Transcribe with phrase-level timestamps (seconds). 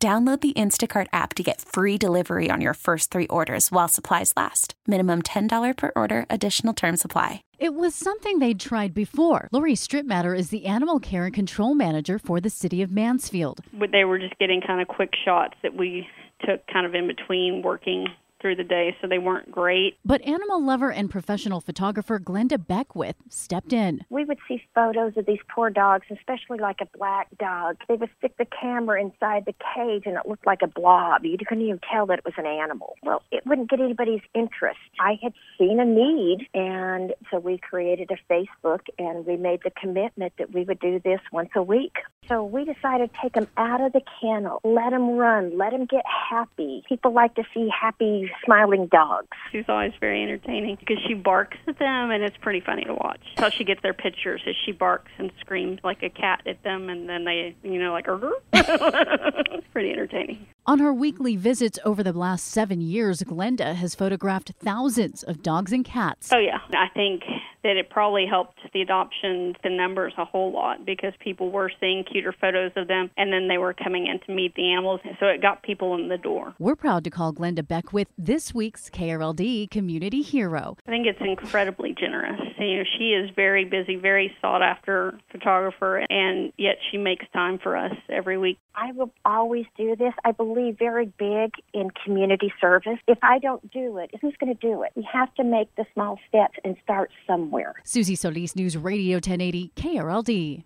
[0.00, 4.32] Download the Instacart app to get free delivery on your first three orders while supplies
[4.36, 4.74] last.
[4.86, 7.42] Minimum $10 per order, additional term supply.
[7.58, 9.48] It was something they'd tried before.
[9.50, 13.58] Lori Stripmatter is the animal care and control manager for the city of Mansfield.
[13.90, 16.06] They were just getting kind of quick shots that we
[16.46, 18.06] took kind of in between working
[18.40, 19.96] through the day, so they weren't great.
[20.04, 24.00] But animal lover and professional photographer Glenda Beckwith stepped in.
[24.10, 27.76] We would see photos of these poor dogs, especially like a black dog.
[27.88, 31.24] They would stick the camera inside the cage and it looked like a blob.
[31.24, 32.96] You couldn't even tell that it was an animal.
[33.02, 34.78] Well, it wouldn't get anybody's interest.
[35.00, 39.70] I had seen a need, and so we created a Facebook and we made the
[39.70, 41.96] commitment that we would do this once a week.
[42.28, 45.86] So we decided to take them out of the kennel, let them run, let them
[45.86, 46.84] get happy.
[46.86, 49.28] People like to see happy, smiling dogs.
[49.50, 53.22] She's always very entertaining because she barks at them, and it's pretty funny to watch.
[53.38, 56.90] How she gets their pictures is she barks and screams like a cat at them,
[56.90, 58.06] and then they, you know, like,
[58.52, 60.46] it's pretty entertaining.
[60.66, 65.72] On her weekly visits over the last seven years, Glenda has photographed thousands of dogs
[65.72, 66.30] and cats.
[66.30, 66.58] Oh, yeah.
[66.74, 67.22] I think
[67.64, 72.04] that it probably helped the adoption, the numbers a whole lot because people were seeing
[72.04, 75.00] cuter photos of them and then they were coming in to meet the animals.
[75.18, 76.54] So it got people in the door.
[76.58, 80.76] We're proud to call Glenda Beckwith this week's KRLD Community Hero.
[80.86, 82.40] I think it's incredibly generous.
[82.58, 87.58] You know, she is very busy, very sought after photographer, and yet she makes time
[87.58, 88.58] for us every week.
[88.80, 90.12] I will always do this.
[90.24, 92.98] I believe very big in community service.
[93.08, 94.92] If I don't do it, who's going to do it?
[94.94, 97.74] We have to make the small steps and start somewhere.
[97.82, 100.62] Susie Solis, News Radio 1080, KRLD.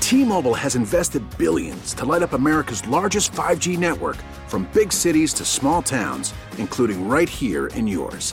[0.00, 4.16] T-Mobile has invested billions to light up America's largest 5G network
[4.46, 8.32] from big cities to small towns, including right here in yours.